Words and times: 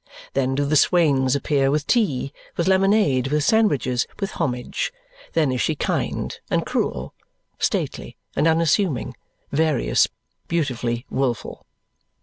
Then 0.33 0.55
do 0.55 0.65
the 0.65 0.75
swains 0.75 1.35
appear 1.35 1.69
with 1.69 1.85
tea, 1.85 2.33
with 2.57 2.67
lemonade, 2.67 3.27
with 3.27 3.43
sandwiches, 3.43 4.07
with 4.19 4.31
homage. 4.31 4.91
Then 5.33 5.51
is 5.51 5.61
she 5.61 5.75
kind 5.75 6.39
and 6.49 6.65
cruel, 6.65 7.13
stately 7.59 8.17
and 8.35 8.47
unassuming, 8.47 9.15
various, 9.51 10.07
beautifully 10.47 11.05
wilful. 11.11 11.67